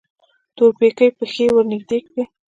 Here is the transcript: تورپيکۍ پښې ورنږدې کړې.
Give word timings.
تورپيکۍ 0.55 1.09
پښې 1.17 1.45
ورنږدې 1.55 1.99
کړې. 2.07 2.23